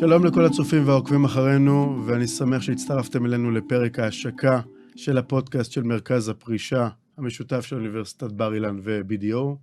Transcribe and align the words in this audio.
שלום 0.00 0.24
לכל 0.24 0.44
הצופים 0.44 0.88
והעוקבים 0.88 1.24
אחרינו, 1.24 2.02
ואני 2.06 2.26
שמח 2.26 2.62
שהצטרפתם 2.62 3.26
אלינו 3.26 3.50
לפרק 3.50 3.98
ההשקה 3.98 4.60
של 4.96 5.18
הפודקאסט 5.18 5.72
של 5.72 5.82
מרכז 5.82 6.28
הפרישה 6.28 6.88
המשותף 7.16 7.60
של 7.60 7.76
אוניברסיטת 7.76 8.32
בר 8.32 8.54
אילן 8.54 8.80
ו-BDO. 8.82 9.56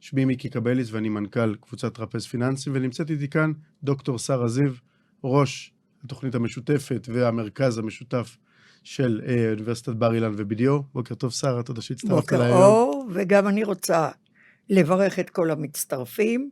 שמי 0.00 0.24
מיקי 0.24 0.48
קבליס 0.48 0.92
ואני 0.92 1.08
מנכ"ל 1.08 1.54
קבוצת 1.54 1.94
טרפז 1.94 2.26
פיננסי, 2.26 2.70
ונמצאת 2.72 3.10
איתי 3.10 3.28
כאן 3.28 3.52
דוקטור 3.82 4.18
שרה 4.18 4.48
זיו, 4.48 4.72
ראש 5.24 5.72
התוכנית 6.04 6.34
המשותפת 6.34 7.08
והמרכז 7.12 7.78
המשותף 7.78 8.36
של 8.84 9.20
אה, 9.26 9.50
אוניברסיטת 9.50 9.92
בר 9.92 10.14
אילן 10.14 10.32
ו-BDO. 10.36 10.82
בוקר 10.94 11.14
טוב, 11.14 11.30
שרה, 11.30 11.62
תודה 11.62 11.80
שהצטרפת 11.80 12.32
אליי 12.32 12.52
בוקר 12.52 12.64
אור, 12.64 13.08
וגם 13.12 13.48
אני 13.48 13.64
רוצה 13.64 14.08
לברך 14.70 15.18
את 15.18 15.30
כל 15.30 15.50
המצטרפים, 15.50 16.50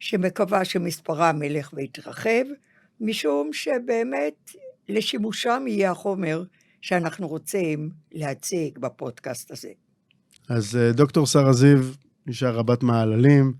שמקווה 0.00 0.64
שמספרם 0.64 1.42
ילך 1.42 1.70
ויתרחב, 1.72 2.44
משום 3.00 3.50
שבאמת 3.52 4.50
לשימושם 4.88 5.64
יהיה 5.66 5.90
החומר 5.90 6.42
שאנחנו 6.80 7.28
רוצים 7.28 7.90
להציג 8.12 8.78
בפודקאסט 8.78 9.50
הזה. 9.50 9.68
אז 10.48 10.76
אה, 10.76 10.92
דוקטור 10.92 11.26
שרה 11.26 11.52
זיו, 11.52 11.84
אישה 12.28 12.50
רבת 12.50 12.82
מעללים, 12.82 13.52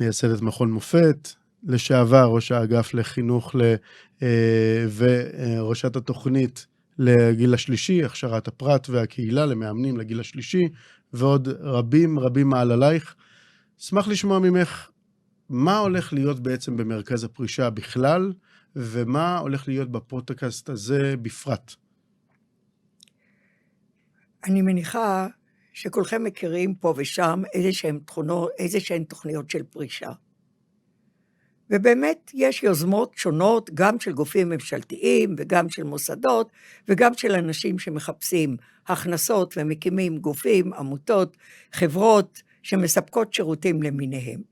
מייסדת 0.00 0.40
מכון 0.40 0.72
מופת, 0.72 1.28
לשעבר 1.62 2.24
ראש 2.24 2.52
האגף 2.52 2.94
לחינוך 2.94 3.54
ל... 3.54 3.74
אה, 4.22 4.86
וראשת 4.96 5.96
התוכנית 5.96 6.66
לגיל 6.98 7.54
השלישי, 7.54 8.04
הכשרת 8.04 8.48
הפרט 8.48 8.88
והקהילה 8.88 9.46
למאמנים 9.46 9.96
לגיל 9.96 10.20
השלישי, 10.20 10.68
ועוד 11.12 11.48
רבים 11.48 12.18
רבים 12.18 12.48
מעללייך. 12.48 13.14
אשמח 13.80 14.08
לשמוע 14.08 14.38
ממך 14.38 14.88
מה 15.52 15.78
הולך 15.78 16.12
להיות 16.12 16.40
בעצם 16.40 16.76
במרכז 16.76 17.24
הפרישה 17.24 17.70
בכלל, 17.70 18.32
ומה 18.76 19.38
הולך 19.38 19.68
להיות 19.68 19.92
בפודקאסט 19.92 20.68
הזה 20.68 21.14
בפרט. 21.22 21.74
אני 24.44 24.62
מניחה 24.62 25.26
שכולכם 25.72 26.24
מכירים 26.24 26.74
פה 26.74 26.94
ושם 26.96 27.42
איזה 27.52 27.72
שהן 27.72 28.00
תכונות, 28.06 28.50
איזה 28.58 28.80
שהן 28.80 29.04
תוכניות 29.04 29.50
של 29.50 29.62
פרישה. 29.62 30.10
ובאמת 31.70 32.30
יש 32.34 32.62
יוזמות 32.62 33.12
שונות, 33.16 33.70
גם 33.74 34.00
של 34.00 34.12
גופים 34.12 34.48
ממשלתיים 34.48 35.34
וגם 35.38 35.68
של 35.68 35.82
מוסדות, 35.82 36.50
וגם 36.88 37.14
של 37.14 37.32
אנשים 37.32 37.78
שמחפשים 37.78 38.56
הכנסות 38.86 39.54
ומקימים 39.56 40.18
גופים, 40.18 40.72
עמותות, 40.72 41.36
חברות 41.72 42.42
שמספקות 42.62 43.34
שירותים 43.34 43.82
למיניהם. 43.82 44.51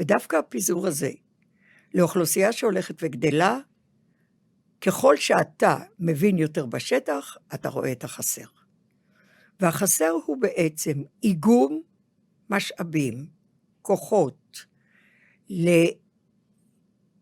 ודווקא 0.00 0.36
הפיזור 0.36 0.86
הזה, 0.86 1.10
לאוכלוסייה 1.94 2.52
שהולכת 2.52 2.94
וגדלה, 3.02 3.58
ככל 4.80 5.16
שאתה 5.16 5.76
מבין 5.98 6.38
יותר 6.38 6.66
בשטח, 6.66 7.36
אתה 7.54 7.68
רואה 7.68 7.92
את 7.92 8.04
החסר. 8.04 8.44
והחסר 9.60 10.10
הוא 10.26 10.36
בעצם 10.40 11.02
איגום 11.22 11.82
משאבים, 12.50 13.26
כוחות, 13.82 14.66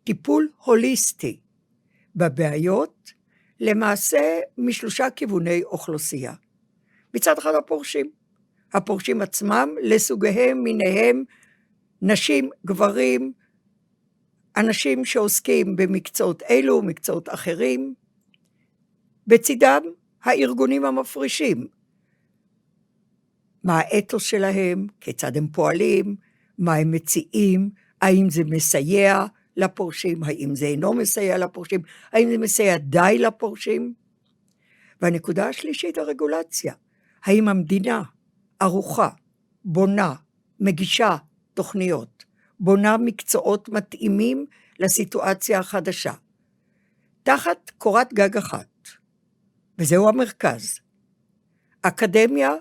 לטיפול 0.04 0.48
הוליסטי 0.64 1.40
בבעיות, 2.16 3.12
למעשה 3.60 4.40
משלושה 4.58 5.10
כיווני 5.10 5.62
אוכלוסייה. 5.62 6.32
מצד 7.14 7.38
אחד 7.38 7.54
הפורשים, 7.54 8.10
הפורשים 8.72 9.22
עצמם 9.22 9.68
לסוגיהם, 9.82 10.62
מיניהם, 10.62 11.24
נשים, 12.02 12.50
גברים, 12.66 13.32
אנשים 14.56 15.04
שעוסקים 15.04 15.76
במקצועות 15.76 16.42
אלו, 16.50 16.82
מקצועות 16.82 17.28
אחרים, 17.28 17.94
בצידם 19.26 19.82
הארגונים 20.22 20.84
המפרישים. 20.84 21.66
מה 23.64 23.78
האתוס 23.78 24.22
שלהם, 24.22 24.86
כיצד 25.00 25.36
הם 25.36 25.48
פועלים, 25.48 26.16
מה 26.58 26.74
הם 26.74 26.90
מציעים, 26.90 27.70
האם 28.00 28.30
זה 28.30 28.42
מסייע 28.44 29.24
לפורשים, 29.56 30.22
האם 30.24 30.54
זה 30.54 30.66
אינו 30.66 30.92
מסייע 30.92 31.38
לפורשים, 31.38 31.80
האם 32.12 32.28
זה 32.30 32.38
מסייע 32.38 32.76
די 32.76 33.16
לפורשים. 33.18 33.94
והנקודה 35.00 35.48
השלישית, 35.48 35.98
הרגולציה. 35.98 36.74
האם 37.24 37.48
המדינה 37.48 38.02
ערוכה, 38.60 39.08
בונה, 39.64 40.14
מגישה 40.60 41.16
תוכניות, 41.56 42.24
בונה 42.60 42.96
מקצועות 42.96 43.68
מתאימים 43.68 44.46
לסיטואציה 44.78 45.58
החדשה, 45.58 46.12
תחת 47.22 47.70
קורת 47.78 48.14
גג 48.14 48.36
אחת, 48.36 48.88
וזהו 49.78 50.08
המרכז. 50.08 50.80
אקדמיה 51.82 52.54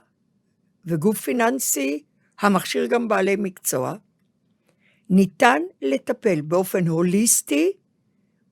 וגוף 0.86 1.22
פיננסי 1.22 2.04
המכשיר 2.40 2.86
גם 2.86 3.08
בעלי 3.08 3.36
מקצוע, 3.40 3.96
ניתן 5.10 5.62
לטפל 5.82 6.42
באופן 6.42 6.88
הוליסטי 6.88 7.72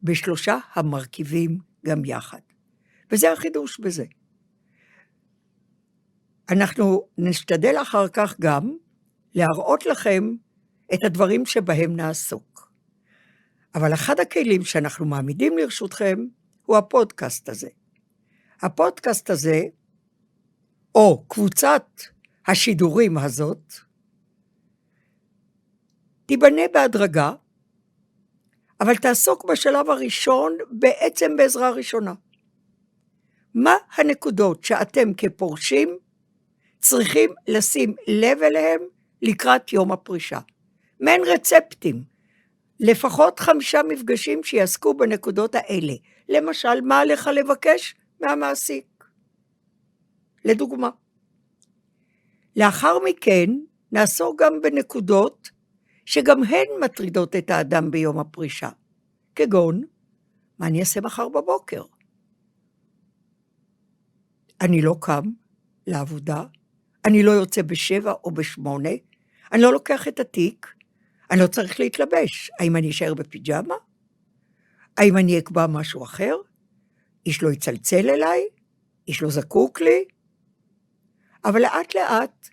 בשלושה 0.03 0.57
המרכיבים 0.73 1.57
גם 1.85 2.05
יחד. 2.05 2.39
וזה 3.11 3.31
החידוש 3.31 3.79
בזה. 3.79 4.05
אנחנו 6.49 7.07
נשתדל 7.17 7.75
אחר 7.81 8.07
כך 8.07 8.39
גם 8.41 8.77
להראות 9.35 9.85
לכם 9.85 10.35
את 10.93 11.03
הדברים 11.03 11.45
שבהם 11.45 11.95
נעסוק. 11.95 12.71
אבל 13.75 13.93
אחד 13.93 14.19
הכלים 14.19 14.63
שאנחנו 14.63 15.05
מעמידים 15.05 15.57
לרשותכם 15.57 16.19
הוא 16.65 16.77
הפודקאסט 16.77 17.49
הזה. 17.49 17.69
הפודקאסט 18.61 19.29
הזה, 19.29 19.61
או 20.95 21.25
קבוצת 21.27 21.85
השידורים 22.47 23.17
הזאת, 23.17 23.73
תיבנה 26.25 26.61
בהדרגה, 26.73 27.33
אבל 28.81 28.95
תעסוק 28.95 29.45
בשלב 29.45 29.89
הראשון 29.89 30.57
בעצם 30.71 31.35
בעזרה 31.37 31.71
ראשונה. 31.71 32.13
מה 33.55 33.75
הנקודות 33.97 34.63
שאתם 34.63 35.13
כפורשים 35.13 35.97
צריכים 36.79 37.29
לשים 37.47 37.95
לב 38.07 38.37
אליהם 38.43 38.79
לקראת 39.23 39.73
יום 39.73 39.91
הפרישה? 39.91 40.39
מעין 40.99 41.21
רצפטים, 41.33 42.03
לפחות 42.79 43.39
חמישה 43.39 43.81
מפגשים 43.89 44.43
שיעסקו 44.43 44.97
בנקודות 44.97 45.55
האלה. 45.55 45.93
למשל, 46.29 46.81
מה 46.81 46.99
עליך 46.99 47.27
לבקש 47.27 47.95
מהמעסיק? 48.21 49.03
לדוגמה. 50.45 50.89
לאחר 52.55 52.97
מכן 53.05 53.49
נעסוק 53.91 54.41
גם 54.41 54.61
בנקודות 54.61 55.51
שגם 56.05 56.43
הן 56.43 56.83
מטרידות 56.83 57.35
את 57.35 57.49
האדם 57.49 57.91
ביום 57.91 58.19
הפרישה, 58.19 58.69
כגון, 59.35 59.83
מה 60.59 60.67
אני 60.67 60.79
אעשה 60.79 61.01
מחר 61.01 61.29
בבוקר? 61.29 61.83
אני 64.61 64.81
לא 64.81 64.95
קם 65.01 65.23
לעבודה, 65.87 66.43
אני 67.05 67.23
לא 67.23 67.31
יוצא 67.31 67.61
בשבע 67.61 68.13
או 68.23 68.31
בשמונה, 68.31 68.89
אני 69.53 69.61
לא 69.61 69.73
לוקח 69.73 70.07
את 70.07 70.19
התיק, 70.19 70.67
אני 71.31 71.39
לא 71.39 71.47
צריך 71.47 71.79
להתלבש. 71.79 72.51
האם 72.59 72.75
אני 72.75 72.89
אשאר 72.89 73.13
בפיג'מה? 73.13 73.75
האם 74.97 75.17
אני 75.17 75.39
אקבע 75.39 75.67
משהו 75.67 76.03
אחר? 76.03 76.35
איש 77.25 77.43
לא 77.43 77.49
יצלצל 77.51 78.09
אליי? 78.09 78.41
איש 79.07 79.21
לא 79.21 79.29
זקוק 79.29 79.81
לי? 79.81 80.05
אבל 81.45 81.61
לאט 81.61 81.95
לאט, 81.95 82.49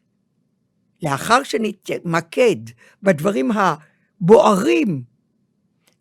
לאחר 1.02 1.42
שנתמקד 1.42 2.56
בדברים 3.02 3.50
הבוערים, 3.50 5.02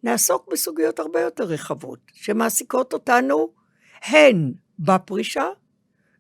נעסוק 0.03 0.49
בסוגיות 0.51 0.99
הרבה 0.99 1.21
יותר 1.21 1.43
רחבות, 1.43 1.99
שמעסיקות 2.13 2.93
אותנו 2.93 3.53
הן 4.01 4.53
בפרישה 4.79 5.47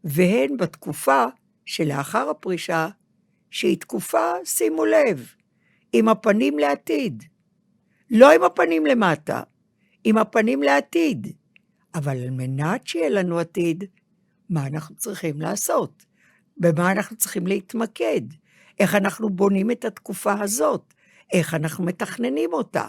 והן 0.03 0.57
בתקופה 0.57 1.25
שלאחר 1.65 2.29
הפרישה, 2.29 2.89
שהיא 3.51 3.77
תקופה, 3.79 4.31
שימו 4.45 4.85
לב, 4.85 5.33
עם 5.93 6.09
הפנים 6.09 6.59
לעתיד. 6.59 7.23
לא 8.11 8.31
עם 8.31 8.43
הפנים 8.43 8.85
למטה, 8.85 9.43
עם 10.03 10.17
הפנים 10.17 10.63
לעתיד. 10.63 11.27
אבל 11.95 12.23
על 12.23 12.29
מנת 12.29 12.87
שיהיה 12.87 13.09
לנו 13.09 13.39
עתיד, 13.39 13.83
מה 14.49 14.67
אנחנו 14.67 14.95
צריכים 14.95 15.41
לעשות? 15.41 16.05
במה 16.57 16.91
אנחנו 16.91 17.15
צריכים 17.17 17.47
להתמקד? 17.47 18.21
איך 18.79 18.95
אנחנו 18.95 19.29
בונים 19.29 19.71
את 19.71 19.85
התקופה 19.85 20.33
הזאת? 20.41 20.93
איך 21.33 21.53
אנחנו 21.53 21.83
מתכננים 21.83 22.53
אותה? 22.53 22.87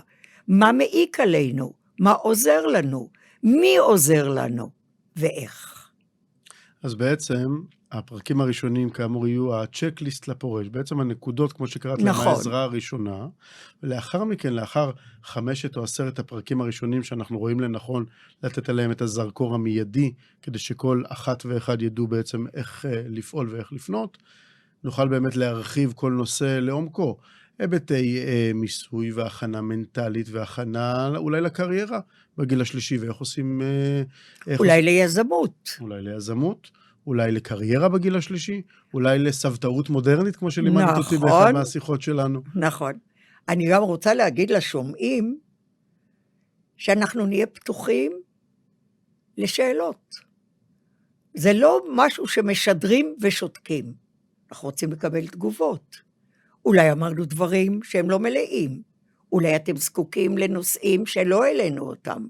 מה 0.49 0.73
מעיק 0.73 1.21
עלינו? 1.21 1.73
מה 2.01 2.13
עוזר 2.13 2.67
לנו? 2.67 3.11
מי 3.43 3.77
עוזר 3.77 4.29
לנו? 4.29 4.71
ואיך? 5.17 5.91
אז 6.83 6.95
בעצם, 6.95 7.47
הפרקים 7.93 8.41
הראשונים, 8.41 8.91
כאמור, 8.91 9.29
יהיו 9.29 9.63
הצ'קליסט 9.63 10.29
לפורש. 10.29 10.69
בעצם 10.69 11.01
הנקודות, 11.01 11.53
כמו 11.53 11.67
שקראת 11.67 11.99
להם, 11.99 12.09
נכון. 12.09 12.27
העזרה 12.27 12.63
הראשונה. 12.63 13.27
ולאחר 13.83 14.25
מכן, 14.25 14.53
לאחר 14.53 14.91
חמשת 15.25 15.77
או 15.77 15.85
עשרת 15.85 16.19
הפרקים 16.19 16.61
הראשונים, 16.61 17.03
שאנחנו 17.03 17.39
רואים 17.39 17.61
לנכון 17.61 18.05
לתת 18.43 18.69
עליהם 18.69 18.91
את 18.91 19.03
הזרקור 19.03 19.55
המיידי, 19.55 20.13
כדי 20.43 20.59
שכל 20.59 21.03
אחת 21.09 21.47
ואחד 21.47 21.83
ידעו 21.83 22.07
בעצם 22.07 22.45
איך 22.55 22.87
אה, 22.87 23.03
לפעול 23.09 23.49
ואיך 23.51 23.73
לפנות, 23.73 24.19
נוכל 24.85 25.09
באמת 25.09 25.37
להרחיב 25.37 25.93
כל 25.97 26.13
נושא 26.13 26.59
לעומקו. 26.63 27.17
היבטי 27.59 28.19
אה, 28.19 28.51
מיסוי 28.55 29.13
והכנה 29.13 29.61
מנטלית 29.61 30.29
והכנה 30.31 31.09
אולי 31.17 31.41
לקריירה 31.41 32.01
בגיל 32.39 32.61
השלישי, 32.61 32.99
ואיך 32.99 33.17
עושים... 33.17 33.63
אה, 33.63 34.03
איך 34.47 34.61
אולי 34.61 34.83
ליזמות. 34.83 35.77
אולי 35.81 36.03
ליזמות, 36.03 36.71
אולי 37.07 37.33
לקריירה 37.33 37.89
בגיל 37.89 38.17
השלישי, 38.17 38.63
אולי 38.95 39.19
לסבתאות 39.19 39.91
מודרנית, 39.91 40.37
כמו 40.37 40.51
שלימדת 40.51 40.97
אותי 40.97 41.17
באחת 41.17 41.41
נכון. 41.41 41.53
מהשיחות 41.53 42.03
שלנו. 42.03 42.43
נכון. 42.55 42.93
אני 43.49 43.71
גם 43.71 43.83
רוצה 43.83 44.15
להגיד 44.15 44.51
לשומעים 44.51 45.39
שאנחנו 46.77 47.27
נהיה 47.27 47.47
פתוחים 47.47 48.13
לשאלות. 49.39 50.15
זה 51.35 51.53
לא 51.53 51.83
משהו 51.95 52.27
שמשדרים 52.29 53.17
ושותקים. 53.21 53.93
אנחנו 54.51 54.69
רוצים 54.69 54.93
לקבל 54.93 55.27
תגובות. 55.27 55.97
אולי 56.65 56.93
אמרנו 56.93 57.25
דברים 57.25 57.83
שהם 57.83 58.11
לא 58.11 58.19
מלאים. 58.19 58.83
אולי 59.33 59.57
אתם 59.57 59.77
זקוקים 59.77 60.39
לנושאים 60.39 61.07
שלא 61.07 61.45
העלינו 61.45 61.83
אותם. 61.83 62.27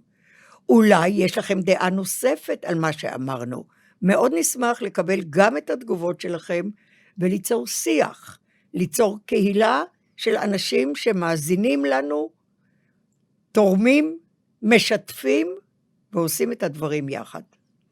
אולי 0.69 1.09
יש 1.09 1.39
לכם 1.39 1.61
דעה 1.61 1.91
נוספת 1.91 2.65
על 2.65 2.75
מה 2.75 2.93
שאמרנו. 2.93 3.65
מאוד 4.03 4.33
נשמח 4.35 4.83
לקבל 4.83 5.21
גם 5.31 5.57
את 5.57 5.71
התגובות 5.71 6.21
שלכם 6.21 6.69
וליצור 7.19 7.67
שיח, 7.67 8.39
ליצור 8.75 9.19
קהילה 9.27 9.83
של 10.17 10.37
אנשים 10.37 10.95
שמאזינים 10.95 11.85
לנו, 11.85 12.31
תורמים, 13.53 14.19
משתפים 14.63 15.47
ועושים 16.13 16.53
את 16.53 16.63
הדברים 16.63 17.09
יחד. 17.09 17.43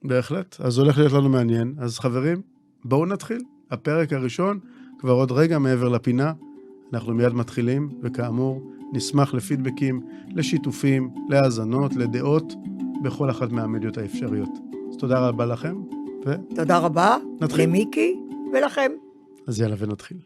בהחלט. 0.02 0.56
אז 0.60 0.78
הולך 0.78 0.98
להיות 0.98 1.12
לנו 1.12 1.28
מעניין. 1.28 1.74
אז 1.78 1.98
חברים, 1.98 2.42
בואו 2.84 3.06
נתחיל. 3.06 3.40
הפרק 3.70 4.12
הראשון, 4.12 4.58
כבר 4.98 5.12
עוד 5.12 5.32
רגע 5.32 5.58
מעבר 5.58 5.88
לפינה. 5.88 6.32
אנחנו 6.92 7.14
מיד 7.14 7.32
מתחילים, 7.32 7.88
וכאמור, 8.02 8.72
נשמח 8.92 9.34
לפידבקים, 9.34 10.00
לשיתופים, 10.28 11.10
להאזנות, 11.28 11.96
לדעות, 11.96 12.52
בכל 13.02 13.30
אחת 13.30 13.52
מהמדיות 13.52 13.98
האפשריות. 13.98 14.50
אז 14.90 14.96
תודה 14.96 15.28
רבה 15.28 15.46
לכם, 15.46 15.76
ו... 16.28 16.54
תודה 16.54 16.78
רבה 16.78 17.16
נתחיל. 17.40 17.64
למיקי 17.64 18.14
ולכם. 18.52 18.92
אז 19.46 19.60
יאללה 19.60 19.76
ונתחיל. 19.78 20.16